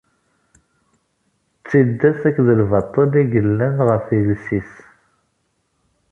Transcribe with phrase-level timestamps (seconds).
[1.59, 4.73] D tiddas akked lbaṭel i yellan ɣef yiles-is.